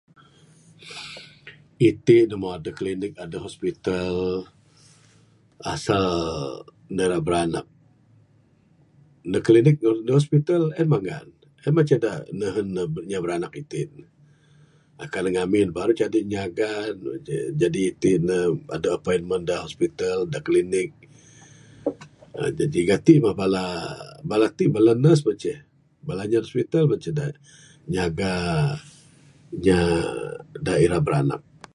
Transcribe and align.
Itik 1.87 2.23
ne 2.29 2.35
moh 2.41 2.53
aduh 2.57 2.75
klinik 2.79 3.13
aduh 3.23 3.41
hospital. 3.47 4.15
Asal 5.73 6.05
ne 6.95 7.03
rak 7.11 7.21
biranak, 7.25 7.67
ndug 9.27 9.43
klinik 9.47 9.75
ndug 10.03 10.17
hospital 10.19 10.63
en 10.79 10.85
mah, 10.91 11.01
en 11.65 11.71
mah 11.75 11.85
ceh 11.89 11.99
nehun 12.39 12.67
nya 13.09 13.17
biranak 13.23 13.53
iti 13.61 13.81
ne. 13.97 14.03
Kan 15.13 15.25
ngamin 15.33 15.69
baru 15.77 15.91
ce 15.97 16.03
adup 16.05 16.25
nyaga 16.33 16.71
ne. 17.03 17.09
Je, 17.25 17.35
jaji 17.59 17.81
iti 17.91 18.11
ne 18.27 18.37
adup 18.75 18.91
appointment 18.97 19.43
da 19.49 19.63
hospital 19.65 20.17
da 20.33 20.39
klinik. 20.47 20.91
Jaji 22.57 22.79
gatik 22.89 23.19
boh 23.23 23.35
bala, 23.41 23.65
bala 24.29 24.47
tik, 24.57 24.69
bala 24.75 24.91
nurse 25.03 25.21
boh 25.25 25.37
ce, 25.43 25.53
bala 26.07 26.23
nya 26.29 26.37
da 26.41 26.47
hospital 26.47 26.83
mah 26.89 26.99
ce 27.03 27.09
nyaga 27.93 28.31
inya 29.55 29.79
da 30.65 30.73
ira 30.85 30.99
biranak. 31.07 31.41